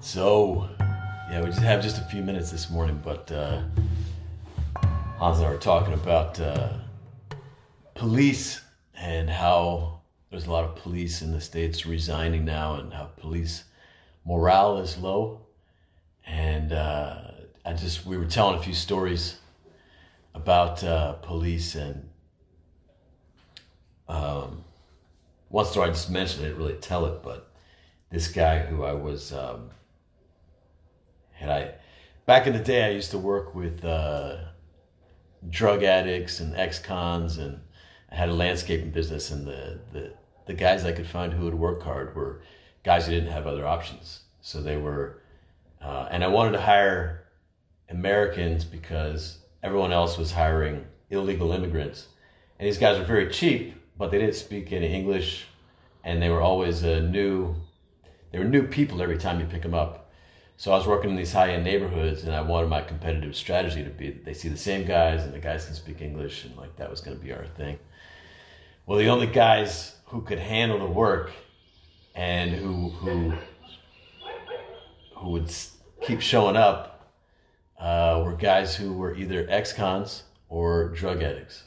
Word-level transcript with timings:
So, 0.00 0.68
yeah, 1.28 1.40
we 1.40 1.46
just 1.46 1.58
have 1.58 1.82
just 1.82 1.98
a 1.98 2.04
few 2.04 2.22
minutes 2.22 2.52
this 2.52 2.70
morning, 2.70 3.00
but 3.04 3.30
uh, 3.32 3.62
Hans 5.18 5.38
and 5.38 5.46
I 5.46 5.50
were 5.50 5.56
talking 5.58 5.92
about 5.92 6.38
uh, 6.38 6.68
police 7.94 8.60
and 8.96 9.28
how 9.28 10.00
there's 10.30 10.46
a 10.46 10.52
lot 10.52 10.62
of 10.62 10.76
police 10.76 11.20
in 11.20 11.32
the 11.32 11.40
states 11.40 11.84
resigning 11.84 12.44
now, 12.44 12.76
and 12.76 12.92
how 12.92 13.10
police 13.16 13.64
morale 14.24 14.78
is 14.78 14.96
low. 14.98 15.40
And 16.24 16.72
uh, 16.72 17.32
I 17.64 17.72
just 17.72 18.06
we 18.06 18.16
were 18.16 18.26
telling 18.26 18.56
a 18.56 18.62
few 18.62 18.74
stories 18.74 19.38
about 20.32 20.84
uh, 20.84 21.14
police 21.14 21.74
and 21.74 22.08
um, 24.08 24.62
one 25.48 25.66
story 25.66 25.88
I 25.88 25.92
just 25.92 26.08
mentioned. 26.08 26.44
I 26.44 26.48
didn't 26.48 26.62
really 26.62 26.74
tell 26.74 27.04
it, 27.06 27.20
but 27.22 27.50
this 28.10 28.28
guy 28.28 28.60
who 28.60 28.84
I 28.84 28.92
was 28.92 29.32
um, 29.32 29.70
had 31.38 31.50
I 31.50 31.74
back 32.26 32.46
in 32.46 32.52
the 32.52 32.58
day 32.58 32.84
I 32.84 32.90
used 32.90 33.10
to 33.12 33.18
work 33.18 33.54
with 33.54 33.84
uh, 33.84 34.36
drug 35.48 35.82
addicts 35.82 36.40
and 36.40 36.54
ex-cons 36.56 37.38
and 37.38 37.60
I 38.10 38.16
had 38.16 38.28
a 38.28 38.34
landscaping 38.34 38.90
business 38.90 39.30
and 39.30 39.46
the, 39.46 39.78
the 39.92 40.12
the 40.46 40.54
guys 40.54 40.84
I 40.84 40.92
could 40.92 41.06
find 41.06 41.32
who 41.32 41.44
would 41.44 41.54
work 41.54 41.82
hard 41.82 42.14
were 42.14 42.42
guys 42.82 43.06
who 43.06 43.12
didn't 43.12 43.32
have 43.32 43.46
other 43.46 43.66
options. 43.66 44.20
So 44.40 44.62
they 44.62 44.76
were 44.76 45.22
uh, 45.80 46.08
and 46.10 46.24
I 46.24 46.28
wanted 46.28 46.52
to 46.52 46.60
hire 46.60 47.24
Americans 47.88 48.64
because 48.64 49.38
everyone 49.62 49.92
else 49.92 50.18
was 50.18 50.32
hiring 50.32 50.84
illegal 51.10 51.52
immigrants. 51.52 52.08
And 52.58 52.66
these 52.66 52.78
guys 52.78 52.98
were 52.98 53.04
very 53.04 53.30
cheap 53.30 53.74
but 53.98 54.10
they 54.10 54.18
didn't 54.18 54.36
speak 54.36 54.72
any 54.72 54.92
English 54.92 55.46
and 56.04 56.22
they 56.22 56.30
were 56.30 56.40
always 56.40 56.82
a 56.82 57.00
new 57.00 57.54
they 58.30 58.38
were 58.38 58.44
new 58.44 58.66
people 58.66 59.02
every 59.02 59.18
time 59.18 59.40
you 59.40 59.46
pick 59.46 59.62
them 59.62 59.74
up 59.74 60.07
so 60.58 60.72
I 60.72 60.76
was 60.76 60.88
working 60.88 61.10
in 61.10 61.16
these 61.16 61.32
high 61.32 61.52
end 61.52 61.62
neighborhoods, 61.62 62.24
and 62.24 62.34
I 62.34 62.40
wanted 62.40 62.68
my 62.68 62.80
competitive 62.80 63.36
strategy 63.36 63.84
to 63.84 63.90
be 63.90 64.10
they 64.10 64.34
see 64.34 64.48
the 64.48 64.56
same 64.56 64.84
guys, 64.84 65.22
and 65.22 65.32
the 65.32 65.38
guys 65.38 65.66
can 65.66 65.74
speak 65.76 66.02
English, 66.02 66.44
and 66.44 66.56
like 66.56 66.74
that 66.76 66.90
was 66.90 67.00
going 67.00 67.16
to 67.16 67.24
be 67.24 67.32
our 67.32 67.46
thing. 67.46 67.78
Well, 68.84 68.98
the 68.98 69.08
only 69.08 69.28
guys 69.28 69.94
who 70.06 70.20
could 70.20 70.40
handle 70.40 70.80
the 70.80 70.92
work 70.92 71.30
and 72.16 72.50
who 72.50 72.88
who 72.90 73.34
who 75.14 75.30
would 75.30 75.54
keep 76.02 76.20
showing 76.20 76.56
up 76.56 77.08
uh, 77.78 78.20
were 78.24 78.34
guys 78.34 78.74
who 78.74 78.94
were 78.94 79.14
either 79.14 79.46
ex-cons 79.48 80.24
or 80.48 80.88
drug 80.88 81.22
addicts, 81.22 81.62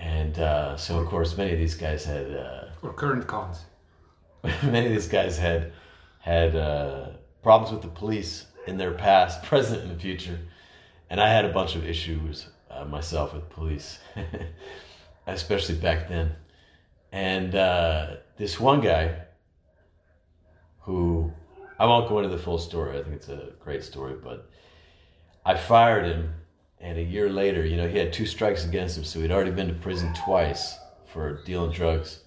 and 0.00 0.36
uh, 0.40 0.76
so 0.76 0.98
of 0.98 1.06
course 1.06 1.36
many 1.36 1.52
of 1.52 1.60
these 1.60 1.76
guys 1.76 2.04
had 2.04 2.34
uh, 2.34 2.64
or 2.82 2.92
current 2.92 3.28
cons. 3.28 3.60
many 4.64 4.86
of 4.86 4.92
these 4.92 5.06
guys 5.06 5.38
had 5.38 5.72
had 6.18 6.56
uh, 6.56 7.10
problems 7.44 7.70
with 7.70 7.82
the 7.82 8.00
police 8.00 8.46
in 8.66 8.78
their 8.78 8.92
past, 8.92 9.42
present, 9.50 9.82
and 9.82 9.90
the 9.92 10.00
future. 10.00 10.40
And 11.08 11.20
I 11.20 11.28
had 11.28 11.44
a 11.44 11.52
bunch 11.52 11.76
of 11.76 11.86
issues 11.86 12.48
uh, 12.68 12.84
myself 12.86 13.32
with 13.32 13.48
police, 13.50 14.00
especially 15.28 15.76
back 15.76 16.08
then. 16.08 16.34
And 17.12 17.54
uh, 17.54 18.16
this 18.36 18.58
one 18.58 18.80
guy, 18.80 19.20
who 20.80 21.32
I 21.78 21.86
won't 21.86 22.08
go 22.08 22.18
into 22.18 22.30
the 22.34 22.42
full 22.42 22.58
story. 22.58 22.98
I 22.98 23.02
think 23.02 23.14
it's 23.14 23.28
a 23.28 23.52
great 23.60 23.84
story, 23.84 24.14
but 24.22 24.50
I 25.46 25.56
fired 25.56 26.06
him, 26.06 26.34
and 26.80 26.98
a 26.98 27.02
year 27.02 27.28
later, 27.30 27.64
you 27.64 27.76
know, 27.76 27.88
he 27.88 27.98
had 27.98 28.12
two 28.12 28.26
strikes 28.26 28.64
against 28.64 28.98
him, 28.98 29.04
so 29.04 29.20
he'd 29.20 29.30
already 29.30 29.50
been 29.50 29.68
to 29.68 29.74
prison 29.74 30.12
twice 30.24 30.76
for 31.12 31.42
dealing 31.44 31.70
drugs. 31.70 32.20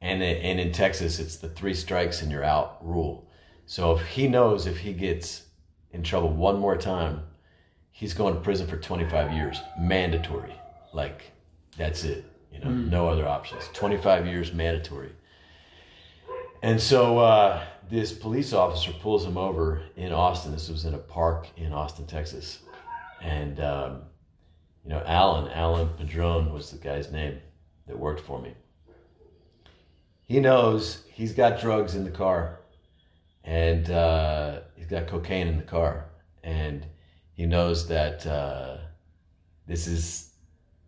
And 0.00 0.22
and 0.22 0.60
in 0.60 0.72
Texas, 0.72 1.18
it's 1.18 1.36
the 1.36 1.48
three 1.48 1.74
strikes 1.74 2.20
and 2.22 2.30
you're 2.30 2.44
out 2.44 2.78
rule. 2.86 3.25
So 3.66 3.96
if 3.96 4.06
he 4.06 4.28
knows 4.28 4.66
if 4.66 4.78
he 4.78 4.92
gets 4.92 5.42
in 5.90 6.04
trouble 6.04 6.30
one 6.30 6.58
more 6.58 6.76
time, 6.76 7.22
he's 7.90 8.14
going 8.14 8.34
to 8.34 8.40
prison 8.40 8.68
for 8.68 8.76
25 8.76 9.32
years, 9.32 9.60
mandatory. 9.78 10.54
Like 10.92 11.32
that's 11.76 12.04
it, 12.04 12.24
you 12.52 12.60
know, 12.60 12.68
mm. 12.68 12.88
no 12.88 13.08
other 13.08 13.26
options. 13.26 13.68
25 13.72 14.26
years 14.26 14.52
mandatory. 14.52 15.10
And 16.62 16.80
so 16.80 17.18
uh, 17.18 17.64
this 17.90 18.12
police 18.12 18.52
officer 18.52 18.92
pulls 18.92 19.24
him 19.24 19.36
over 19.36 19.82
in 19.96 20.12
Austin. 20.12 20.52
This 20.52 20.68
was 20.68 20.84
in 20.84 20.94
a 20.94 20.98
park 20.98 21.48
in 21.56 21.72
Austin, 21.72 22.06
Texas. 22.06 22.60
And, 23.20 23.60
um, 23.60 24.02
you 24.84 24.90
know, 24.90 25.02
Alan, 25.06 25.50
Alan 25.52 25.88
Padron 25.98 26.52
was 26.52 26.70
the 26.70 26.78
guy's 26.78 27.10
name 27.10 27.38
that 27.88 27.98
worked 27.98 28.20
for 28.20 28.40
me. 28.40 28.54
He 30.22 30.40
knows 30.40 31.02
he's 31.12 31.32
got 31.32 31.60
drugs 31.60 31.94
in 31.94 32.04
the 32.04 32.10
car 32.10 32.60
and 33.46 33.88
uh, 33.90 34.60
he's 34.74 34.86
got 34.86 35.06
cocaine 35.06 35.46
in 35.46 35.56
the 35.56 35.62
car, 35.62 36.06
and 36.42 36.84
he 37.32 37.46
knows 37.46 37.86
that 37.88 38.26
uh, 38.26 38.78
this 39.66 39.86
is 39.86 40.32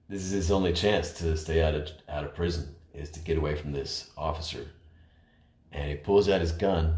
this 0.08 0.22
is 0.22 0.32
his 0.32 0.50
only 0.50 0.72
chance 0.72 1.12
to 1.12 1.36
stay 1.36 1.62
out 1.62 1.74
of 1.74 1.88
out 2.08 2.24
of 2.24 2.34
prison 2.34 2.74
is 2.92 3.10
to 3.12 3.20
get 3.20 3.38
away 3.38 3.54
from 3.54 3.72
this 3.72 4.10
officer, 4.18 4.66
and 5.70 5.88
he 5.88 5.94
pulls 5.94 6.28
out 6.28 6.40
his 6.40 6.52
gun, 6.52 6.96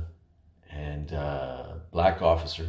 and 0.71 1.13
uh, 1.13 1.75
black 1.93 2.23
officer, 2.23 2.67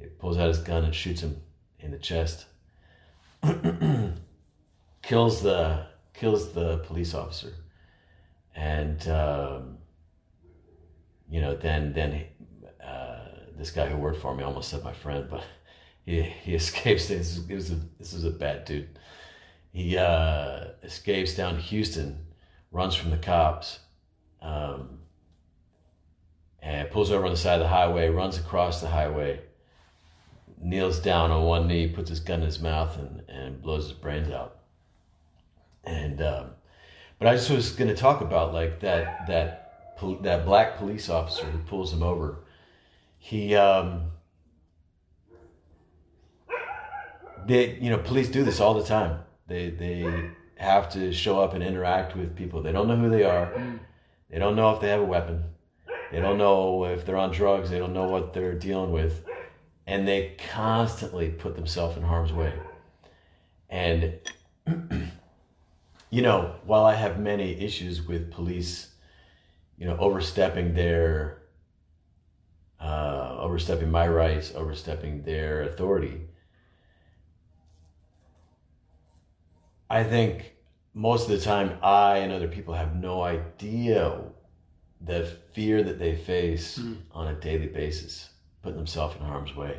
he 0.00 0.06
pulls 0.06 0.38
out 0.38 0.48
his 0.48 0.58
gun 0.58 0.84
and 0.84 0.94
shoots 0.94 1.20
him 1.20 1.42
in 1.80 1.90
the 1.90 1.98
chest, 1.98 2.46
kills 5.02 5.42
the 5.42 5.86
kills 6.14 6.52
the 6.52 6.78
police 6.78 7.12
officer, 7.12 7.52
and. 8.54 9.06
Um, 9.06 9.75
you 11.36 11.42
know, 11.42 11.54
then 11.54 11.92
then 11.92 12.24
uh, 12.82 13.28
this 13.58 13.70
guy 13.70 13.86
who 13.86 13.98
worked 13.98 14.22
for 14.22 14.34
me 14.34 14.42
almost 14.42 14.70
said 14.70 14.82
my 14.82 14.94
friend, 14.94 15.26
but 15.28 15.44
he 16.06 16.22
he 16.22 16.54
escapes. 16.62 17.08
This, 17.08 17.38
was 17.46 17.72
a, 17.72 17.78
this 17.98 18.14
is 18.14 18.24
a 18.24 18.30
bad 18.30 18.64
dude. 18.64 18.98
He 19.70 19.98
uh, 19.98 20.68
escapes 20.82 21.36
down 21.36 21.56
to 21.56 21.60
Houston, 21.60 22.24
runs 22.72 22.94
from 22.94 23.10
the 23.10 23.18
cops, 23.18 23.80
um, 24.40 25.00
and 26.62 26.90
pulls 26.90 27.10
over 27.10 27.26
on 27.26 27.32
the 27.32 27.36
side 27.36 27.60
of 27.60 27.60
the 27.60 27.68
highway. 27.68 28.08
Runs 28.08 28.38
across 28.38 28.80
the 28.80 28.88
highway, 28.88 29.40
kneels 30.58 31.00
down 31.00 31.30
on 31.30 31.44
one 31.44 31.68
knee, 31.68 31.86
puts 31.86 32.08
his 32.08 32.20
gun 32.20 32.40
in 32.40 32.46
his 32.46 32.62
mouth, 32.62 32.96
and 32.96 33.22
and 33.28 33.60
blows 33.60 33.90
his 33.90 33.92
brains 33.92 34.30
out. 34.30 34.60
And 35.84 36.22
um, 36.22 36.52
but 37.18 37.28
I 37.28 37.34
just 37.34 37.50
was 37.50 37.72
going 37.72 37.90
to 37.90 37.94
talk 37.94 38.22
about 38.22 38.54
like 38.54 38.80
that 38.80 39.26
that 39.26 39.65
that 40.22 40.44
black 40.44 40.78
police 40.78 41.08
officer 41.08 41.44
who 41.44 41.58
pulls 41.58 41.92
him 41.92 42.02
over, 42.02 42.38
he, 43.18 43.54
um, 43.54 44.10
they, 47.46 47.78
you 47.80 47.90
know, 47.90 47.98
police 47.98 48.28
do 48.28 48.44
this 48.44 48.60
all 48.60 48.74
the 48.74 48.84
time. 48.84 49.20
They, 49.46 49.70
they 49.70 50.30
have 50.56 50.90
to 50.90 51.12
show 51.12 51.40
up 51.40 51.54
and 51.54 51.62
interact 51.62 52.16
with 52.16 52.34
people. 52.36 52.62
They 52.62 52.72
don't 52.72 52.88
know 52.88 52.96
who 52.96 53.10
they 53.10 53.24
are. 53.24 53.52
They 54.30 54.38
don't 54.38 54.56
know 54.56 54.74
if 54.74 54.80
they 54.80 54.88
have 54.88 55.00
a 55.00 55.04
weapon. 55.04 55.44
They 56.10 56.20
don't 56.20 56.38
know 56.38 56.84
if 56.84 57.04
they're 57.04 57.16
on 57.16 57.32
drugs. 57.32 57.70
They 57.70 57.78
don't 57.78 57.92
know 57.92 58.08
what 58.08 58.32
they're 58.32 58.54
dealing 58.54 58.92
with. 58.92 59.24
And 59.86 60.06
they 60.06 60.36
constantly 60.52 61.30
put 61.30 61.54
themselves 61.54 61.96
in 61.96 62.02
harm's 62.02 62.32
way. 62.32 62.52
And, 63.68 64.14
you 66.10 66.22
know, 66.22 66.56
while 66.64 66.84
I 66.84 66.94
have 66.94 67.20
many 67.20 67.60
issues 67.60 68.06
with 68.06 68.32
police 68.32 68.88
you 69.78 69.86
know, 69.86 69.96
overstepping 69.98 70.74
their, 70.74 71.42
uh, 72.80 73.36
overstepping 73.38 73.90
my 73.90 74.06
rights, 74.08 74.52
overstepping 74.54 75.22
their 75.22 75.62
authority. 75.62 76.22
I 79.88 80.02
think 80.02 80.54
most 80.94 81.28
of 81.28 81.38
the 81.38 81.44
time 81.44 81.78
I 81.82 82.18
and 82.18 82.32
other 82.32 82.48
people 82.48 82.74
have 82.74 82.96
no 82.96 83.22
idea 83.22 84.18
the 85.00 85.26
fear 85.52 85.82
that 85.82 85.98
they 85.98 86.16
face 86.16 86.78
mm. 86.78 86.96
on 87.12 87.28
a 87.28 87.34
daily 87.34 87.66
basis, 87.66 88.30
putting 88.62 88.78
themselves 88.78 89.14
in 89.16 89.22
harm's 89.22 89.54
way. 89.54 89.78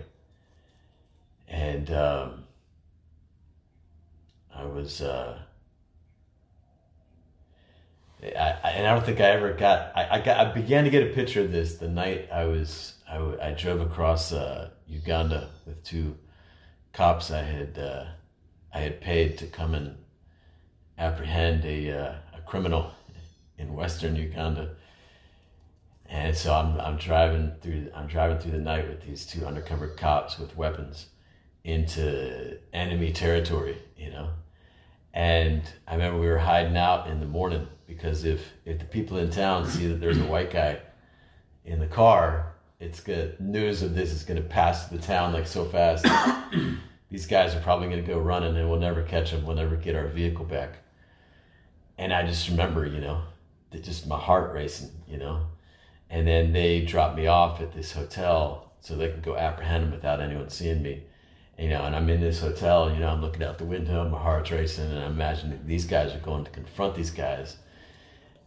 And 1.47 1.89
um, 1.91 2.43
I 4.53 4.63
was, 4.65 5.01
uh, 5.01 5.39
I, 8.23 8.27
I, 8.63 8.69
and 8.71 8.87
I 8.87 8.93
don't 8.93 9.05
think 9.05 9.19
I 9.19 9.29
ever 9.31 9.53
got. 9.53 9.91
I, 9.95 10.17
I 10.17 10.21
got. 10.21 10.47
I 10.47 10.51
began 10.51 10.83
to 10.85 10.89
get 10.89 11.03
a 11.03 11.13
picture 11.13 11.41
of 11.41 11.51
this 11.51 11.75
the 11.77 11.87
night 11.87 12.29
I 12.31 12.45
was. 12.45 12.95
I, 13.07 13.17
I 13.41 13.51
drove 13.51 13.79
across 13.81 14.31
uh, 14.31 14.69
Uganda 14.87 15.49
with 15.65 15.83
two 15.83 16.17
cops 16.93 17.31
I 17.31 17.43
had. 17.43 17.77
Uh, 17.77 18.05
I 18.73 18.79
had 18.79 19.01
paid 19.01 19.37
to 19.39 19.47
come 19.47 19.75
and 19.75 19.97
apprehend 20.97 21.63
a 21.65 21.91
uh, 21.91 22.15
a 22.35 22.41
criminal 22.45 22.91
in 23.57 23.73
western 23.73 24.15
Uganda. 24.15 24.75
And 26.09 26.35
so 26.35 26.53
I'm 26.53 26.79
I'm 26.79 26.97
driving 26.97 27.51
through 27.61 27.91
I'm 27.93 28.07
driving 28.07 28.39
through 28.39 28.51
the 28.51 28.59
night 28.59 28.87
with 28.87 29.01
these 29.01 29.25
two 29.25 29.45
undercover 29.45 29.89
cops 29.89 30.39
with 30.39 30.55
weapons 30.57 31.07
into 31.63 32.57
enemy 32.73 33.11
territory, 33.11 33.77
you 33.97 34.09
know. 34.09 34.29
And 35.13 35.63
I 35.87 35.93
remember 35.93 36.19
we 36.19 36.27
were 36.27 36.37
hiding 36.37 36.77
out 36.77 37.07
in 37.07 37.19
the 37.19 37.25
morning 37.25 37.67
because 37.87 38.25
if 38.25 38.53
if 38.65 38.79
the 38.79 38.85
people 38.85 39.17
in 39.17 39.29
town 39.29 39.67
see 39.67 39.87
that 39.87 39.99
there's 39.99 40.19
a 40.19 40.25
white 40.25 40.51
guy 40.51 40.79
in 41.65 41.79
the 41.79 41.87
car, 41.87 42.53
it's 42.79 42.99
good. 42.99 43.39
News 43.39 43.81
of 43.81 43.95
this 43.95 44.11
is 44.11 44.23
gonna 44.23 44.41
pass 44.41 44.87
the 44.87 44.97
town 44.97 45.33
like 45.33 45.47
so 45.47 45.65
fast. 45.65 46.05
These 47.09 47.25
guys 47.25 47.55
are 47.55 47.61
probably 47.61 47.89
gonna 47.89 48.01
go 48.01 48.19
running, 48.19 48.55
and 48.57 48.69
we'll 48.69 48.79
never 48.79 49.03
catch 49.03 49.31
them. 49.31 49.45
We'll 49.45 49.55
never 49.55 49.75
get 49.75 49.95
our 49.95 50.07
vehicle 50.07 50.45
back. 50.45 50.77
And 51.97 52.13
I 52.13 52.25
just 52.25 52.49
remember, 52.49 52.85
you 52.85 52.99
know, 52.99 53.23
just 53.81 54.07
my 54.07 54.19
heart 54.19 54.53
racing, 54.53 54.91
you 55.07 55.17
know. 55.17 55.47
And 56.09 56.27
then 56.27 56.53
they 56.53 56.81
dropped 56.81 57.17
me 57.17 57.27
off 57.27 57.61
at 57.61 57.73
this 57.73 57.91
hotel 57.91 58.71
so 58.79 58.95
they 58.95 59.09
could 59.09 59.23
go 59.23 59.35
apprehend 59.35 59.85
him 59.85 59.91
without 59.91 60.21
anyone 60.21 60.49
seeing 60.49 60.81
me. 60.81 61.03
You 61.57 61.69
know, 61.69 61.83
and 61.83 61.95
I'm 61.95 62.09
in 62.09 62.21
this 62.21 62.39
hotel, 62.39 62.93
you 62.93 62.99
know, 62.99 63.07
I'm 63.07 63.21
looking 63.21 63.43
out 63.43 63.57
the 63.57 63.65
window, 63.65 64.07
my 64.07 64.19
heart's 64.19 64.51
racing, 64.51 64.91
and 64.91 64.99
I 64.99 65.07
imagine 65.07 65.49
that 65.49 65.65
these 65.65 65.85
guys 65.85 66.13
are 66.13 66.19
going 66.19 66.43
to 66.43 66.51
confront 66.51 66.93
these 66.95 67.09
guys. 67.09 67.57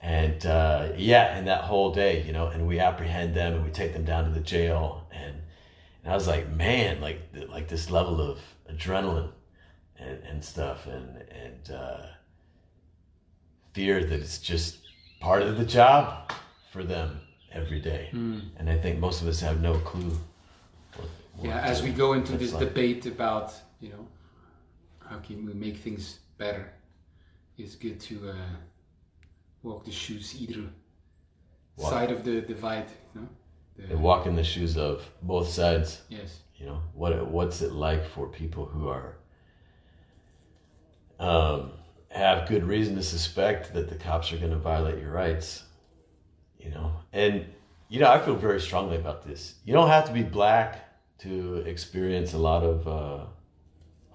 And 0.03 0.45
uh, 0.47 0.93
yeah, 0.97 1.37
and 1.37 1.47
that 1.47 1.65
whole 1.65 1.93
day, 1.93 2.23
you 2.23 2.33
know, 2.33 2.47
and 2.49 2.67
we 2.67 2.81
apprehend 2.81 3.35
them 3.35 3.55
and 3.55 3.65
we 3.65 3.71
take 3.71 3.93
them 3.93 4.05
down 4.05 4.25
to 4.25 4.31
the 4.31 4.41
jail. 4.41 5.07
And, 5.13 5.37
and 6.03 6.13
I 6.13 6.15
was 6.15 6.27
like, 6.27 6.49
man, 6.51 7.01
like 7.01 7.21
like 7.49 7.69
this 7.69 7.91
level 7.91 8.21
of 8.21 8.39
adrenaline 8.71 9.31
and, 9.99 10.19
and 10.25 10.45
stuff 10.45 10.87
and, 10.87 11.23
and 11.31 11.77
uh, 11.77 12.07
fear 13.75 14.03
that 14.03 14.21
it's 14.21 14.39
just 14.39 14.79
part 15.21 15.43
of 15.43 15.59
the 15.59 15.67
job 15.67 16.33
for 16.73 16.83
them 16.83 17.21
every 17.53 17.81
day. 17.81 18.09
Mm. 18.13 18.43
And 18.57 18.71
I 18.71 18.79
think 18.79 18.99
most 18.99 19.21
of 19.21 19.29
us 19.29 19.41
have 19.41 19.61
no 19.61 19.75
clue. 19.79 20.19
What, 20.97 21.09
what 21.37 21.47
yeah, 21.47 21.61
as 21.61 21.83
we 21.83 21.91
go 21.91 22.15
into 22.15 22.39
this 22.39 22.53
like. 22.55 22.69
debate 22.69 23.05
about 23.05 23.53
you 23.81 23.91
know 23.91 24.07
how 25.11 25.19
can 25.19 25.45
we 25.45 25.53
make 25.53 25.77
things 25.79 26.21
better, 26.39 26.73
it's 27.59 27.75
good 27.75 28.01
to 28.01 28.31
uh, 28.31 28.35
walk 29.63 29.85
the 29.85 29.91
shoes 29.93 30.41
either 30.41 30.63
Walk. 31.77 31.91
side 31.93 32.11
of 32.11 32.25
the 32.25 32.41
divide. 32.41 32.87
You 33.15 33.21
know, 33.23 33.29
the, 33.77 33.93
And 33.95 34.03
walk 34.03 34.27
in 34.27 34.37
the 34.37 34.45
shoes 34.45 34.77
of 34.77 35.09
both 35.23 35.49
sides. 35.49 36.03
yes, 36.09 36.41
You 36.57 36.67
know 36.67 36.81
what? 36.95 37.27
What's 37.29 37.63
it 37.63 37.73
like 37.73 38.07
for 38.07 38.27
people 38.29 38.65
who 38.67 38.89
are 38.89 39.17
um, 41.19 41.73
have 42.11 42.49
good 42.49 42.65
reason 42.65 42.95
to 42.97 43.03
suspect 43.03 43.73
that 43.75 43.89
the 43.89 43.95
cops 43.97 44.33
are 44.33 44.39
going 44.39 44.53
to 44.53 44.59
violate 44.59 44.99
your 45.01 45.13
rights? 45.13 45.65
You 46.59 46.71
know, 46.71 46.93
and 47.13 47.47
you 47.89 48.01
know 48.01 48.11
I 48.11 48.19
feel 48.21 48.37
very 48.37 48.61
strongly 48.61 48.97
about 48.97 49.27
this. 49.27 49.55
You 49.65 49.73
don't 49.73 49.89
have 49.89 50.07
to 50.07 50.13
be 50.13 50.23
black 50.23 50.87
to 51.21 51.57
experience 51.67 52.33
a 52.35 52.39
lot 52.39 52.63
of 52.63 52.89
uh, 52.89 53.25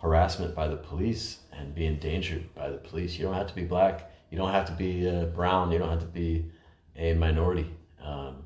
harassment 0.01 0.55
by 0.55 0.67
the 0.67 0.75
police 0.75 1.39
and 1.53 1.73
be 1.73 1.85
endangered 1.85 2.53
by 2.55 2.69
the 2.69 2.77
police. 2.77 3.17
You 3.17 3.25
don't 3.25 3.33
have 3.35 3.47
to 3.47 3.55
be 3.55 3.63
black. 3.63 4.11
You 4.35 4.41
don't 4.41 4.51
have 4.51 4.65
to 4.65 4.73
be 4.73 5.09
uh, 5.09 5.27
brown. 5.27 5.71
You 5.71 5.79
don't 5.79 5.89
have 5.89 6.01
to 6.01 6.05
be 6.07 6.51
a 6.97 7.13
minority. 7.13 7.73
Um, 8.03 8.43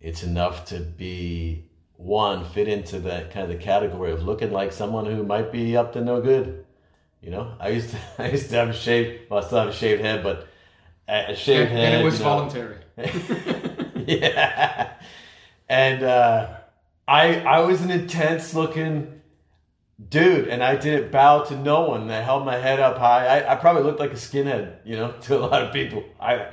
it's 0.00 0.22
enough 0.22 0.66
to 0.66 0.78
be 0.78 1.64
one 1.96 2.44
fit 2.44 2.68
into 2.68 3.00
that 3.00 3.32
kind 3.32 3.42
of 3.42 3.48
the 3.48 3.60
category 3.64 4.12
of 4.12 4.22
looking 4.22 4.52
like 4.52 4.72
someone 4.72 5.06
who 5.06 5.24
might 5.24 5.50
be 5.50 5.76
up 5.76 5.94
to 5.94 6.00
no 6.00 6.20
good. 6.20 6.64
You 7.20 7.32
know, 7.32 7.56
I 7.58 7.70
used 7.70 7.90
to 7.90 7.98
I 8.22 8.28
used 8.30 8.50
to 8.50 8.54
have 8.54 8.68
a 8.68 8.72
shaved 8.72 9.28
well, 9.28 9.42
I 9.42 9.46
still 9.46 9.58
have 9.58 9.68
a 9.70 9.72
shaved 9.72 10.00
head, 10.00 10.22
but 10.22 10.46
a 11.08 11.34
shaved 11.34 11.70
and, 11.70 11.76
head. 11.76 11.92
and 11.94 12.00
it 12.00 12.04
was 12.04 12.20
voluntary. 12.20 12.76
yeah, 14.06 14.92
and 15.68 16.04
uh, 16.04 16.54
I 17.08 17.40
I 17.40 17.58
was 17.62 17.82
an 17.82 17.90
intense 17.90 18.54
looking 18.54 19.22
dude, 20.10 20.48
and 20.48 20.62
I 20.62 20.76
didn't 20.76 21.10
bow 21.10 21.44
to 21.44 21.56
no 21.56 21.82
one. 21.88 22.10
I 22.10 22.20
held 22.20 22.44
my 22.44 22.56
head 22.56 22.80
up 22.80 22.98
high. 22.98 23.26
I, 23.26 23.52
I 23.52 23.56
probably 23.56 23.82
looked 23.82 24.00
like 24.00 24.12
a 24.12 24.16
skinhead, 24.16 24.78
you 24.84 24.96
know, 24.96 25.12
to 25.22 25.36
a 25.36 25.40
lot 25.40 25.62
of 25.62 25.72
people. 25.72 26.04
I 26.20 26.48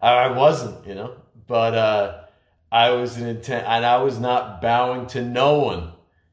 I 0.00 0.28
wasn't, 0.28 0.86
you 0.86 0.94
know, 0.94 1.14
but 1.46 1.74
uh, 1.74 2.22
I 2.70 2.90
was 2.90 3.18
an 3.18 3.28
intent, 3.28 3.66
and 3.68 3.84
I 3.84 4.02
was 4.02 4.18
not 4.18 4.60
bowing 4.60 5.06
to 5.08 5.22
no 5.22 5.58
one, 5.58 5.92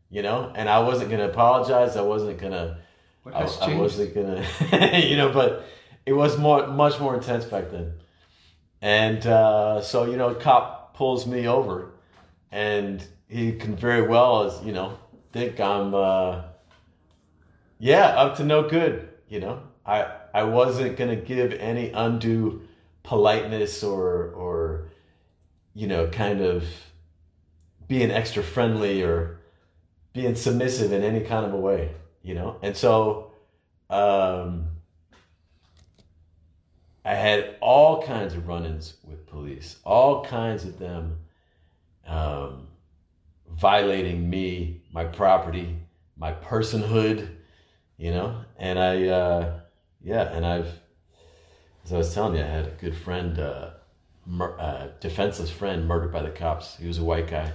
you 0.10 0.22
know, 0.22 0.52
and 0.56 0.70
I 0.70 0.80
wasn't 0.80 1.12
gonna 1.12 1.30
apologize. 1.30 1.96
I 1.96 2.02
wasn't 2.02 2.40
gonna. 2.40 2.80
What 3.24 3.36
I, 3.36 3.42
has 3.42 3.60
I 3.60 3.66
changed? 3.68 3.82
wasn't 3.82 4.16
gonna, 4.16 5.00
you 5.00 5.18
know, 5.18 5.32
but 5.32 5.66
it 6.06 6.14
was 6.14 6.38
more, 6.38 6.66
much 6.68 7.00
more 7.00 7.16
intense 7.16 7.46
back 7.46 7.70
then. 7.70 7.94
And 8.82 9.26
uh, 9.28 9.82
so, 9.82 10.06
you 10.06 10.16
know, 10.16 10.34
cop 10.34 10.96
pulls 10.96 11.28
me 11.28 11.48
over, 11.48 11.92
and 12.52 13.06
he 13.28 13.54
can 13.54 13.76
very 13.76 14.08
well, 14.08 14.44
as 14.44 14.66
you 14.66 14.72
know, 14.72 14.98
think 15.34 15.60
I'm, 15.60 15.94
uh, 15.94 16.44
yeah, 17.80 18.08
up 18.08 18.38
to 18.38 18.44
no 18.44 18.70
good. 18.70 19.10
You 19.28 19.40
know, 19.40 19.62
I 19.86 20.12
I 20.34 20.44
wasn't 20.44 20.98
gonna 20.98 21.16
give 21.16 21.54
any 21.54 21.92
undue 21.92 22.62
politeness 23.04 23.84
or 23.84 24.30
or, 24.32 24.90
you 25.74 25.88
know, 25.88 26.08
kind 26.08 26.42
of 26.42 26.64
being 27.88 28.12
extra 28.12 28.44
friendly 28.44 29.04
or 29.04 29.40
being 30.14 30.36
submissive 30.36 30.92
in 30.92 31.04
any 31.04 31.22
kind 31.22 31.46
of 31.46 31.54
a 31.54 31.58
way, 31.58 31.92
you 32.22 32.36
know? 32.36 32.58
And 32.62 32.76
so 32.76 33.32
um, 33.90 34.68
I 37.04 37.16
had 37.16 37.56
all 37.62 38.04
kinds 38.04 38.36
of 38.36 38.48
run 38.48 38.66
ins 38.66 38.96
with 39.04 39.26
police, 39.26 39.78
all 39.84 40.24
kinds 40.24 40.66
of 40.66 40.78
them 40.78 41.18
um, 42.06 42.68
violating 43.52 44.30
me, 44.30 44.82
my 44.92 45.06
property, 45.06 45.76
my 46.18 46.32
personhood, 46.32 47.28
you 48.00 48.12
know? 48.12 48.44
And 48.58 48.80
I, 48.80 49.08
uh, 49.08 49.60
yeah, 50.02 50.34
and 50.34 50.46
I've, 50.46 50.72
as 51.84 51.94
I 51.94 51.98
was 51.98 52.14
telling 52.14 52.36
you, 52.36 52.44
I 52.44 52.48
had 52.48 52.66
a 52.66 52.72
good 52.72 52.96
friend, 52.96 53.38
uh, 53.38 53.72
mur- 54.26 54.60
uh, 54.60 54.88
defenseless 55.00 55.52
friend 55.52 55.88
murdered 55.88 56.12
by 56.12 56.24
the 56.24 56.30
cops. 56.30 56.78
He 56.78 56.88
was 56.88 56.98
a 56.98 57.04
white 57.04 57.28
guy, 57.28 57.52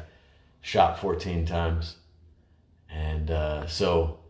shot 0.61 1.00
14 1.00 1.46
times. 1.46 1.96
And 2.91 3.31
uh, 3.31 3.67
so 3.67 4.20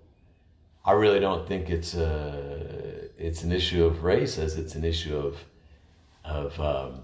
I 0.84 0.92
really 0.92 1.20
don't 1.20 1.46
think 1.46 1.68
it's 1.68 1.94
a, 1.94 3.10
it's 3.18 3.42
an 3.42 3.52
issue 3.52 3.84
of 3.84 4.04
race 4.04 4.38
as 4.38 4.56
it's 4.56 4.76
an 4.76 4.84
issue 4.84 5.16
of, 5.16 5.36
of 6.24 6.60
um, 6.60 7.02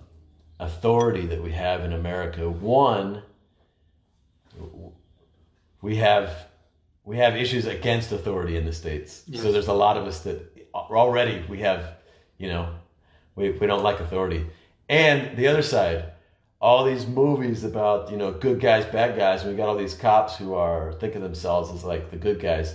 authority 0.61 1.27
that 1.27 1.43
we 1.43 1.51
have 1.51 1.85
in 1.85 1.93
America. 1.93 2.49
One, 2.49 3.23
we 5.83 5.97
have 5.97 6.50
we 7.05 7.17
have 7.17 7.37
issues 7.37 7.67
against 7.67 8.13
authority 8.13 8.57
in 8.57 8.65
the 8.65 8.73
states. 8.73 9.25
So 9.35 9.53
there's 9.53 9.69
a 9.69 9.73
lot 9.73 9.97
of 9.97 10.07
us 10.07 10.21
that 10.21 10.39
already 10.75 11.45
we 11.49 11.61
have, 11.61 11.97
you 12.39 12.49
know, 12.49 12.75
we, 13.37 13.51
we 13.51 13.67
don't 13.67 13.83
like 13.83 14.01
authority. 14.01 14.47
And 14.89 15.37
the 15.37 15.47
other 15.49 15.63
side, 15.63 16.13
all 16.61 16.85
these 16.85 17.07
movies 17.07 17.65
about, 17.65 18.11
you 18.11 18.17
know, 18.17 18.33
good 18.33 18.61
guys, 18.61 18.85
bad 18.85 19.17
guys, 19.17 19.43
and 19.43 19.51
we 19.51 19.57
got 19.57 19.69
all 19.69 19.77
these 19.77 19.95
cops 19.95 20.37
who 20.37 20.55
are 20.55 20.93
think 20.95 21.15
of 21.15 21.23
themselves 21.23 21.71
as 21.73 21.85
like 21.85 22.11
the 22.11 22.17
good 22.17 22.41
guys. 22.41 22.75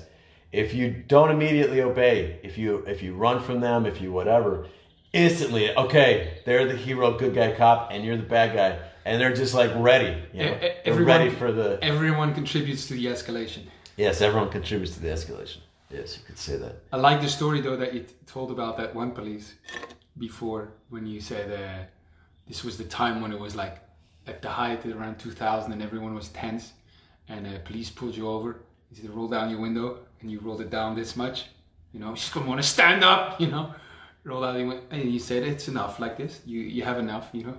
If 0.51 0.73
you 0.73 0.91
don't 1.07 1.29
immediately 1.31 1.81
obey, 1.81 2.39
if 2.41 2.57
you 2.57 2.77
if 2.87 3.03
you 3.03 3.13
run 3.15 3.41
from 3.43 3.59
them, 3.59 3.85
if 3.85 4.01
you 4.01 4.11
whatever, 4.11 4.67
instantly, 5.13 5.75
okay, 5.75 6.39
they're 6.45 6.65
the 6.65 6.75
hero, 6.75 7.17
good 7.17 7.35
guy 7.35 7.51
cop, 7.53 7.89
and 7.91 8.03
you're 8.03 8.17
the 8.17 8.23
bad 8.23 8.55
guy. 8.55 8.79
And 9.03 9.21
they're 9.21 9.33
just 9.35 9.53
like 9.53 9.71
ready, 9.75 10.19
you 10.33 10.45
know, 10.45 10.57
they're 10.59 10.75
everyone- 10.85 11.19
ready 11.19 11.29
for 11.29 11.51
the 11.51 11.77
Everyone 11.83 12.33
contributes 12.33 12.87
to 12.87 12.95
the 12.95 13.05
escalation. 13.05 13.63
Yes, 13.97 14.21
everyone 14.21 14.49
contributes 14.49 14.95
to 14.95 15.01
the 15.01 15.07
escalation. 15.07 15.59
Yes, 15.89 16.17
you 16.17 16.23
could 16.25 16.37
say 16.37 16.57
that. 16.57 16.83
I 16.91 16.97
like 16.97 17.21
the 17.21 17.29
story 17.29 17.61
though 17.61 17.77
that 17.77 17.93
you 17.93 18.01
t- 18.01 18.13
told 18.25 18.51
about 18.51 18.77
that 18.77 18.93
one 18.93 19.11
police 19.11 19.53
before 20.17 20.73
when 20.89 21.05
you 21.05 21.21
said 21.21 21.51
uh, 21.51 21.83
this 22.47 22.63
was 22.63 22.77
the 22.77 22.83
time 22.83 23.21
when 23.21 23.31
it 23.31 23.39
was 23.39 23.55
like 23.55 23.79
at 24.27 24.41
the 24.41 24.49
height 24.49 24.85
around 24.85 25.19
2000 25.19 25.71
and 25.71 25.81
everyone 25.81 26.13
was 26.13 26.29
tense 26.29 26.73
and 27.29 27.47
uh, 27.47 27.59
police 27.63 27.89
pulled 27.89 28.15
you 28.15 28.27
over. 28.27 28.61
You 28.91 29.01
said 29.01 29.09
roll 29.11 29.27
down 29.27 29.49
your 29.49 29.61
window 29.61 29.99
and 30.21 30.29
you 30.29 30.39
rolled 30.39 30.61
it 30.61 30.69
down 30.69 30.95
this 30.95 31.15
much. 31.15 31.45
You 31.93 31.99
know, 32.01 32.15
she's 32.15 32.33
gonna 32.33 32.47
want 32.47 32.61
to 32.61 32.67
stand 32.67 33.03
up. 33.03 33.39
You 33.39 33.47
know, 33.47 33.73
roll 34.25 34.41
down 34.41 34.59
your 34.59 34.67
window 34.67 34.83
and 34.91 35.09
you 35.09 35.19
said 35.19 35.43
it's 35.43 35.69
enough 35.69 35.99
like 35.99 36.17
this. 36.17 36.41
You 36.45 36.59
you 36.59 36.83
have 36.83 36.97
enough. 36.97 37.29
You 37.31 37.45
know, 37.45 37.57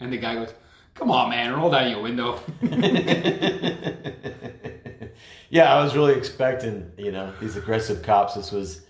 and 0.00 0.12
the 0.12 0.18
guy 0.18 0.34
goes, 0.34 0.52
"Come 0.94 1.12
on, 1.12 1.30
man, 1.30 1.52
roll 1.52 1.70
down 1.70 1.90
your 1.90 2.02
window." 2.02 2.40
yeah, 5.50 5.74
I 5.74 5.82
was 5.82 5.94
really 5.94 6.14
expecting, 6.14 6.90
you 6.96 7.12
know, 7.12 7.32
these 7.40 7.56
aggressive 7.56 8.02
cops. 8.02 8.34
This 8.34 8.52
was 8.52 8.82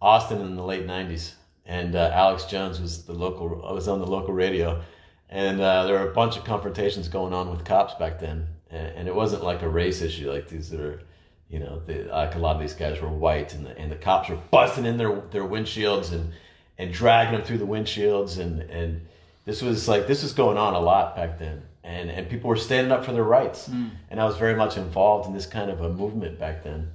Austin 0.00 0.40
in 0.40 0.56
the 0.56 0.62
late 0.62 0.86
'90s, 0.86 1.34
and 1.66 1.94
uh, 1.94 2.10
Alex 2.12 2.44
Jones 2.44 2.80
was 2.80 3.04
the 3.04 3.12
local. 3.12 3.64
I 3.66 3.72
was 3.72 3.88
on 3.88 4.00
the 4.00 4.06
local 4.06 4.34
radio, 4.34 4.82
and 5.28 5.60
uh, 5.60 5.84
there 5.84 5.98
were 5.98 6.10
a 6.10 6.14
bunch 6.14 6.36
of 6.36 6.44
confrontations 6.44 7.08
going 7.08 7.32
on 7.32 7.50
with 7.50 7.64
cops 7.64 7.94
back 7.94 8.18
then, 8.20 8.46
and, 8.70 8.86
and 8.96 9.08
it 9.08 9.14
wasn't 9.14 9.44
like 9.44 9.62
a 9.62 9.68
race 9.68 10.02
issue 10.02 10.30
like 10.30 10.48
these 10.48 10.70
that 10.70 10.80
are, 10.80 11.02
you 11.48 11.58
know, 11.58 11.80
the, 11.86 12.04
like 12.04 12.34
a 12.34 12.38
lot 12.38 12.56
of 12.56 12.60
these 12.60 12.74
guys 12.74 13.00
were 13.00 13.08
white, 13.08 13.54
and 13.54 13.66
the 13.66 13.76
and 13.78 13.90
the 13.90 13.96
cops 13.96 14.28
were 14.28 14.38
busting 14.50 14.86
in 14.86 14.96
their 14.96 15.20
their 15.30 15.44
windshields 15.44 16.12
and 16.12 16.32
and 16.78 16.92
dragging 16.92 17.34
them 17.34 17.44
through 17.44 17.58
the 17.58 17.66
windshields, 17.66 18.38
and 18.38 18.62
and 18.62 19.06
this 19.44 19.62
was 19.62 19.88
like 19.88 20.06
this 20.06 20.22
was 20.22 20.32
going 20.32 20.56
on 20.56 20.74
a 20.74 20.80
lot 20.80 21.16
back 21.16 21.38
then. 21.38 21.62
And, 21.84 22.10
and 22.10 22.28
people 22.28 22.48
were 22.48 22.56
standing 22.56 22.92
up 22.92 23.04
for 23.04 23.12
their 23.12 23.24
rights, 23.24 23.66
and 24.10 24.20
I 24.20 24.24
was 24.24 24.36
very 24.36 24.54
much 24.54 24.76
involved 24.76 25.26
in 25.26 25.34
this 25.34 25.46
kind 25.46 25.68
of 25.70 25.80
a 25.80 25.88
movement 25.88 26.38
back 26.38 26.62
then. 26.62 26.92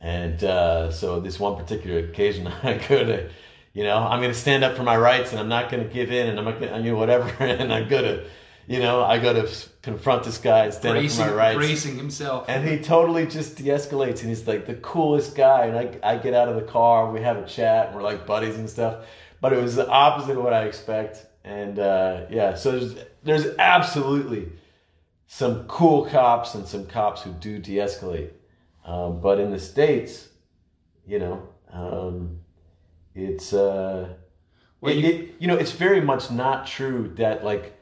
And 0.00 0.42
uh, 0.44 0.90
so 0.92 1.18
this 1.20 1.40
one 1.40 1.56
particular 1.56 1.98
occasion, 2.00 2.46
I 2.62 2.74
go 2.74 3.04
to, 3.04 3.30
you 3.72 3.84
know, 3.84 3.96
I'm 3.96 4.20
going 4.20 4.32
to 4.32 4.38
stand 4.38 4.62
up 4.64 4.76
for 4.76 4.82
my 4.84 4.96
rights, 4.96 5.30
and 5.32 5.40
I'm 5.40 5.48
not 5.48 5.70
going 5.70 5.82
to 5.82 5.92
give 5.92 6.12
in, 6.12 6.28
and 6.28 6.38
I'm 6.38 6.44
not 6.44 6.60
going 6.60 6.72
to, 6.72 6.78
you 6.78 6.92
know, 6.92 6.98
whatever. 6.98 7.28
And 7.44 7.72
I 7.72 7.82
go 7.82 8.00
to, 8.00 8.24
You 8.68 8.78
know, 8.78 9.02
I 9.02 9.18
go 9.18 9.32
to 9.32 9.48
confront 9.82 10.22
this 10.22 10.38
guy 10.38 10.66
and 10.66 10.74
stand 10.74 10.94
bracing, 10.94 11.22
up 11.22 11.30
for 11.30 11.34
my 11.34 11.42
rights. 11.42 11.56
bracing 11.56 11.96
himself. 11.96 12.44
And 12.48 12.66
he 12.68 12.78
totally 12.78 13.26
just 13.26 13.56
de-escalates, 13.56 14.20
and 14.20 14.28
he's 14.28 14.46
like 14.46 14.66
the 14.66 14.74
coolest 14.74 15.34
guy. 15.34 15.66
And 15.66 15.76
I, 15.76 16.12
I 16.12 16.16
get 16.18 16.32
out 16.34 16.48
of 16.48 16.54
the 16.54 16.62
car, 16.62 17.10
we 17.10 17.20
have 17.22 17.38
a 17.38 17.46
chat, 17.46 17.88
and 17.88 17.96
we're 17.96 18.02
like 18.02 18.24
buddies 18.24 18.56
and 18.56 18.70
stuff. 18.70 19.04
But 19.40 19.52
it 19.52 19.60
was 19.60 19.74
the 19.74 19.88
opposite 19.88 20.36
of 20.36 20.44
what 20.44 20.52
I 20.52 20.64
expect. 20.66 21.26
And 21.44 21.78
uh, 21.80 22.26
yeah, 22.30 22.54
so 22.54 22.70
there's 22.70 22.94
there's 23.22 23.46
absolutely 23.58 24.48
some 25.26 25.64
cool 25.66 26.06
cops 26.06 26.54
and 26.54 26.66
some 26.66 26.86
cops 26.86 27.22
who 27.22 27.32
do 27.32 27.58
de-escalate. 27.58 28.30
Um, 28.84 29.20
but 29.20 29.38
in 29.38 29.50
the 29.50 29.58
states, 29.58 30.28
you 31.06 31.18
know, 31.18 31.42
um, 31.72 32.40
it's 33.14 33.52
uh, 33.52 34.08
Well, 34.80 34.92
it- 34.92 34.98
you- 34.98 35.08
it- 35.10 35.34
you 35.38 35.46
know, 35.46 35.56
it's 35.56 35.72
very 35.72 36.00
much 36.00 36.30
not 36.30 36.66
true 36.66 37.12
that 37.16 37.44
like 37.44 37.72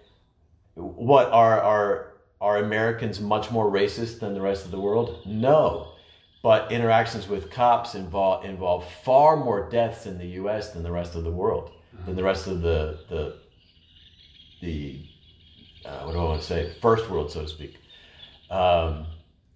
what 0.75 1.31
are 1.33 1.61
are 1.61 2.07
are 2.41 2.57
Americans 2.59 3.21
much 3.21 3.51
more 3.51 3.71
racist 3.71 4.21
than 4.21 4.33
the 4.35 4.41
rest 4.41 4.65
of 4.65 4.71
the 4.71 4.81
world? 4.81 5.21
No. 5.27 5.93
But 6.43 6.73
interactions 6.73 7.29
with 7.29 7.51
cops 7.51 7.95
involve 7.95 8.45
involve 8.45 8.87
far 9.05 9.37
more 9.37 9.69
deaths 9.69 10.07
in 10.07 10.17
the 10.19 10.27
U.S. 10.43 10.73
than 10.73 10.83
the 10.83 10.91
rest 10.93 11.15
of 11.17 11.25
the 11.25 11.31
world, 11.31 11.73
than 12.07 12.17
the 12.17 12.23
rest 12.23 12.47
of 12.47 12.61
the 12.63 12.99
the 13.11 13.37
the 14.63 15.05
uh, 15.85 16.03
what 16.03 16.13
do 16.13 16.19
I 16.19 16.25
want 16.25 16.41
to 16.41 16.47
say? 16.47 16.73
First 16.81 17.09
world, 17.09 17.31
so 17.31 17.43
to 17.43 17.49
speak. 17.49 17.77
Um, 18.51 19.07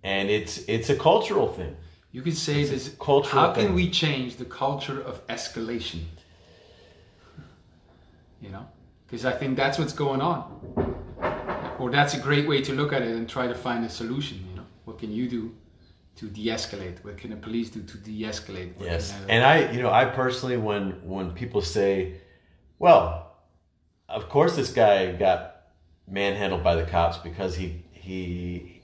and 0.03 0.31
it's 0.31 0.59
it's 0.69 0.91
a 0.91 0.97
cultural 0.97 1.49
thing. 1.53 1.77
You 2.13 2.23
could 2.23 2.37
say 2.37 2.65
this. 2.65 2.95
cultural 3.01 3.43
How 3.43 3.53
can 3.53 3.67
thing. 3.67 3.75
we 3.75 3.91
change 3.91 4.37
the 4.37 4.45
culture 4.45 5.01
of 5.01 5.27
escalation? 5.27 6.03
You 8.41 8.51
know, 8.51 8.67
because 9.07 9.25
I 9.25 9.33
think 9.33 9.57
that's 9.57 9.79
what's 9.79 9.93
going 9.93 10.21
on, 10.21 10.43
or 11.79 11.91
that's 11.91 12.15
a 12.15 12.21
great 12.21 12.47
way 12.47 12.61
to 12.63 12.73
look 12.75 12.93
at 12.93 13.03
it 13.03 13.09
and 13.09 13.29
try 13.29 13.47
to 13.47 13.55
find 13.55 13.85
a 13.85 13.89
solution. 13.89 14.47
You 14.51 14.57
know, 14.57 14.67
what 14.85 14.99
can 14.99 15.11
you 15.11 15.29
do 15.29 15.55
to 16.17 16.27
de-escalate? 16.27 17.03
What 17.05 17.17
can 17.17 17.31
the 17.31 17.37
police 17.37 17.71
do 17.71 17.83
to 17.83 17.97
de-escalate? 17.99 18.77
What 18.77 18.87
Yes, 18.87 19.15
and 19.29 19.43
I, 19.43 19.73
you 19.73 19.83
know, 19.83 19.91
I 19.91 20.05
personally, 20.05 20.59
when 20.59 21.01
when 21.09 21.33
people 21.33 21.63
say, 21.63 22.21
"Well, 22.79 23.35
of 24.09 24.29
course 24.29 24.57
this 24.57 24.73
guy 24.73 25.13
got 25.13 25.54
manhandled 26.07 26.63
by 26.63 26.75
the 26.75 26.85
cops 26.85 27.19
because 27.19 27.57
he 27.57 27.83
he 27.93 28.83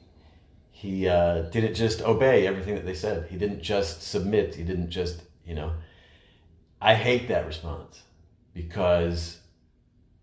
he 0.71 1.09
uh, 1.09 1.43
didn't 1.51 1.75
just 1.75 2.03
obey 2.03 2.47
everything 2.47 2.75
that 2.75 2.87
they 2.87 2.95
said. 2.95 3.29
He 3.31 3.37
didn't 3.37 3.63
just 3.63 4.03
submit. 4.03 4.55
He 4.55 4.65
didn't 4.65 4.91
just, 4.91 5.23
you 5.45 5.55
know." 5.55 5.73
I 6.81 6.95
hate 6.95 7.29
that 7.29 7.47
response 7.47 8.03
because 8.55 9.39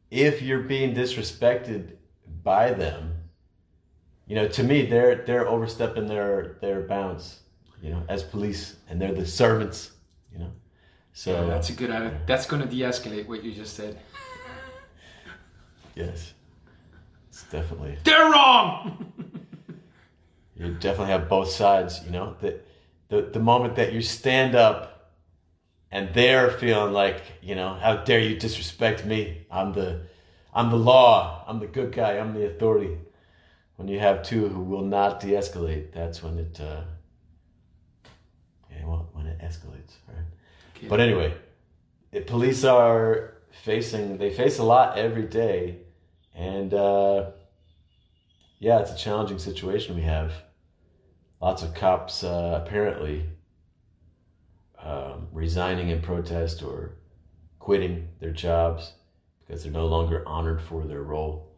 if 0.10 0.42
you're 0.42 0.64
being 0.64 0.96
disrespected 0.96 1.98
by 2.44 2.74
them, 2.74 3.14
you 4.26 4.36
know, 4.36 4.48
to 4.48 4.64
me, 4.64 4.86
they're 4.86 5.24
they're 5.26 5.48
overstepping 5.48 6.08
their 6.08 6.58
their 6.62 6.82
bounds, 6.82 7.42
you 7.82 7.92
know, 7.92 8.04
as 8.10 8.24
police, 8.24 8.78
and 8.90 9.00
they're 9.00 9.14
the 9.14 9.26
servants, 9.26 9.92
you 10.34 10.40
know. 10.40 10.52
So 11.14 11.32
yeah, 11.32 11.48
that's 11.48 11.70
a 11.70 11.74
good. 11.74 12.12
That's 12.26 12.46
going 12.46 12.62
to 12.62 12.68
de-escalate 12.68 13.28
what 13.28 13.44
you 13.44 13.54
just 13.54 13.76
said. 13.76 14.00
yes, 15.96 16.34
definitely 17.50 17.98
They're 18.04 18.30
wrong. 18.32 19.14
you 20.56 20.74
definitely 20.74 21.12
have 21.12 21.30
both 21.30 21.50
sides, 21.50 22.02
you 22.06 22.12
know. 22.12 22.36
The 22.42 22.60
the 23.10 23.22
the 23.22 23.40
moment 23.40 23.76
that 23.76 23.94
you 23.94 24.02
stand 24.02 24.56
up 24.56 25.14
and 25.92 26.14
they're 26.14 26.52
feeling 26.52 26.94
like, 26.94 27.22
you 27.42 27.56
know, 27.56 27.74
how 27.76 27.98
dare 27.98 28.20
you 28.20 28.38
disrespect 28.38 29.06
me? 29.06 29.46
I'm 29.50 29.74
the 29.74 30.02
I'm 30.54 30.70
the 30.70 30.78
law. 30.78 31.44
I'm 31.48 31.60
the 31.60 31.68
good 31.68 31.92
guy. 31.92 32.18
I'm 32.18 32.34
the 32.34 32.48
authority. 32.48 32.98
When 33.78 33.88
you 33.88 34.00
have 34.00 34.24
two 34.24 34.48
who 34.50 34.62
will 34.62 34.84
not 34.84 35.20
de-escalate, 35.20 35.94
that's 35.94 36.24
when 36.24 36.40
it 36.40 36.60
uh 36.60 36.82
yeah, 38.72 38.86
well, 38.86 39.10
when 39.14 39.28
it 39.28 39.40
escalates, 39.40 39.96
right? 40.08 40.26
Okay. 40.76 40.88
But 40.88 41.00
anyway, 41.00 41.34
the 42.12 42.22
police 42.22 42.64
are 42.64 43.36
facing 43.64 44.18
they 44.18 44.32
face 44.34 44.60
a 44.60 44.64
lot 44.64 44.98
every 44.98 45.24
day 45.24 45.78
and 46.38 46.74
uh 46.74 47.32
yeah, 48.60 48.80
it's 48.80 48.92
a 48.92 48.98
challenging 48.98 49.40
situation 49.40 49.96
we 49.96 50.02
have. 50.02 50.32
Lots 51.42 51.62
of 51.62 51.76
cops 51.76 52.24
uh, 52.24 52.64
apparently 52.66 53.24
um, 54.82 55.28
resigning 55.32 55.90
in 55.90 56.02
protest 56.02 56.64
or 56.64 56.96
quitting 57.60 58.08
their 58.20 58.32
jobs 58.32 58.94
because 59.40 59.64
they're 59.64 59.72
no 59.72 59.86
longer 59.86 60.28
honored 60.28 60.62
for 60.62 60.86
their 60.86 61.04
role. 61.04 61.52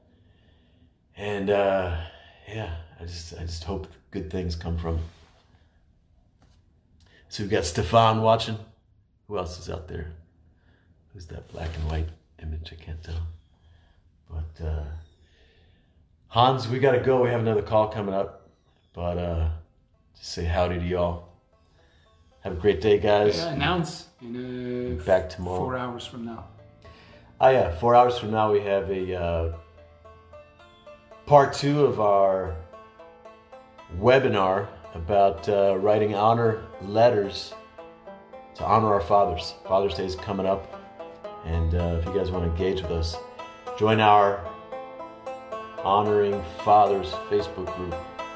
And 1.16 1.50
uh, 1.50 1.98
yeah, 2.48 2.76
I 3.00 3.04
just 3.06 3.34
I 3.36 3.42
just 3.42 3.64
hope 3.64 3.88
good 4.12 4.30
things 4.30 4.56
come 4.56 4.78
from. 4.78 5.00
So 7.30 7.44
we've 7.44 7.52
got 7.52 7.66
Stefan 7.66 8.22
watching. 8.22 8.58
Who 9.28 9.38
else 9.38 9.60
is 9.60 9.70
out 9.70 9.88
there? 9.88 10.12
Who's 11.14 11.28
that 11.28 11.48
black 11.50 11.70
and 11.76 11.90
white 11.90 12.10
image? 12.42 12.74
I 12.74 12.84
can't 12.84 13.04
tell. 13.04 13.28
But 14.30 14.66
uh, 14.66 14.84
Hans, 16.28 16.68
we 16.68 16.80
gotta 16.80 17.00
go. 17.00 17.24
We 17.24 17.30
have 17.30 17.42
another 17.42 17.62
call 17.62 17.88
coming 17.90 18.14
up. 18.14 18.50
But 18.94 19.18
uh, 19.18 19.50
just 20.18 20.32
say 20.32 20.44
howdy 20.46 20.80
to 20.80 20.86
y'all. 20.86 21.30
Have 22.42 22.54
a 22.54 22.56
great 22.56 22.82
day, 22.82 23.00
guys. 23.00 23.38
Yeah, 23.38 23.54
announce 23.54 24.08
in 24.22 25.00
uh, 25.00 25.04
Back 25.04 25.30
tomorrow. 25.30 25.58
four 25.60 25.78
hours 25.78 26.06
from 26.06 26.26
now. 26.26 26.46
Oh 27.42 27.50
yeah, 27.50 27.76
four 27.78 27.96
hours 27.96 28.18
from 28.18 28.32
now 28.32 28.52
we 28.52 28.62
have 28.62 28.90
a 28.90 29.16
uh, 29.16 29.54
part 31.26 31.54
two 31.54 31.86
of 31.86 32.00
our 32.00 32.56
webinar 33.98 34.68
about 34.94 35.48
uh, 35.48 35.76
writing 35.78 36.16
honor 36.16 36.64
letters 36.82 37.54
to 38.56 38.66
honor 38.66 38.94
our 38.94 39.02
fathers. 39.02 39.54
Father's 39.68 39.94
Day 39.96 40.06
is 40.06 40.16
coming 40.16 40.46
up, 40.46 40.82
and 41.46 41.76
uh, 41.76 41.98
if 42.00 42.06
you 42.06 42.14
guys 42.14 42.32
want 42.32 42.44
to 42.46 42.52
engage 42.52 42.82
with 42.82 42.92
us, 42.92 43.16
join 43.80 44.02
our 44.02 44.46
honoring 45.86 46.44
fathers 46.66 47.12
Facebook 47.30 47.74
group. 47.78 47.96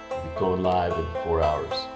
We'll 0.09 0.23
be 0.23 0.39
going 0.39 0.63
live 0.63 0.97
in 0.97 1.05
four 1.25 1.43
hours. 1.43 1.92